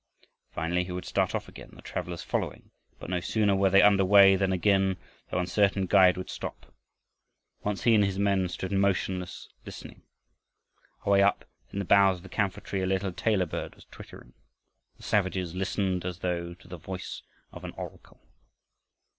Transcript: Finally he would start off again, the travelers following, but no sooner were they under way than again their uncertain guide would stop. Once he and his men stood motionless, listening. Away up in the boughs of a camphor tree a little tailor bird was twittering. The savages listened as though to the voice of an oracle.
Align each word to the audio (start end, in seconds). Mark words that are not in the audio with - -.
Finally 0.49 0.83
he 0.85 0.91
would 0.91 1.05
start 1.05 1.35
off 1.35 1.47
again, 1.47 1.69
the 1.73 1.81
travelers 1.83 2.23
following, 2.23 2.71
but 2.97 3.07
no 3.07 3.19
sooner 3.19 3.55
were 3.55 3.69
they 3.69 3.83
under 3.83 4.03
way 4.03 4.35
than 4.35 4.51
again 4.51 4.97
their 5.29 5.39
uncertain 5.39 5.85
guide 5.85 6.17
would 6.17 6.27
stop. 6.31 6.73
Once 7.63 7.83
he 7.83 7.93
and 7.93 8.03
his 8.03 8.17
men 8.17 8.49
stood 8.49 8.71
motionless, 8.71 9.47
listening. 9.63 10.01
Away 11.05 11.21
up 11.21 11.45
in 11.71 11.77
the 11.77 11.85
boughs 11.85 12.17
of 12.17 12.25
a 12.25 12.29
camphor 12.29 12.61
tree 12.61 12.81
a 12.81 12.87
little 12.87 13.13
tailor 13.13 13.45
bird 13.45 13.75
was 13.75 13.85
twittering. 13.91 14.33
The 14.97 15.03
savages 15.03 15.53
listened 15.53 16.03
as 16.03 16.17
though 16.17 16.55
to 16.55 16.67
the 16.67 16.77
voice 16.77 17.21
of 17.51 17.63
an 17.63 17.73
oracle. 17.77 18.27